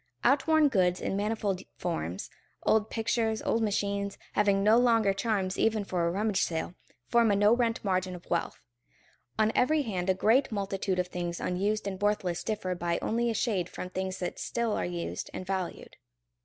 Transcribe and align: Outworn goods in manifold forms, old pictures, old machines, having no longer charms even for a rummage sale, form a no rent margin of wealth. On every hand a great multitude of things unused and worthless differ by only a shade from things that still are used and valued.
Outworn 0.23 0.67
goods 0.67 0.99
in 0.99 1.15
manifold 1.15 1.61
forms, 1.77 2.31
old 2.63 2.89
pictures, 2.89 3.39
old 3.43 3.61
machines, 3.61 4.17
having 4.33 4.63
no 4.63 4.79
longer 4.79 5.13
charms 5.13 5.59
even 5.59 5.83
for 5.83 6.07
a 6.07 6.09
rummage 6.09 6.41
sale, 6.41 6.73
form 7.07 7.29
a 7.29 7.35
no 7.35 7.55
rent 7.55 7.85
margin 7.85 8.15
of 8.15 8.25
wealth. 8.27 8.63
On 9.37 9.51
every 9.53 9.83
hand 9.83 10.09
a 10.09 10.15
great 10.15 10.51
multitude 10.51 10.97
of 10.97 11.09
things 11.09 11.39
unused 11.39 11.85
and 11.85 12.01
worthless 12.01 12.43
differ 12.43 12.73
by 12.73 12.97
only 12.99 13.29
a 13.29 13.35
shade 13.35 13.69
from 13.69 13.91
things 13.91 14.17
that 14.17 14.39
still 14.39 14.73
are 14.73 14.85
used 14.87 15.29
and 15.35 15.45
valued. 15.45 15.97